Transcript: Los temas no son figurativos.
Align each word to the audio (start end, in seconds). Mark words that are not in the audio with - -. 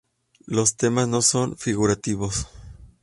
Los 0.47 0.77
temas 0.77 1.07
no 1.07 1.21
son 1.21 1.55
figurativos. 1.59 2.47